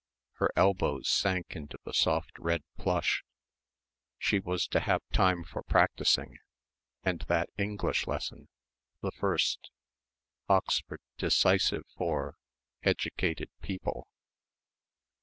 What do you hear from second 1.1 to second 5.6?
sank into soft red plush. She was to have time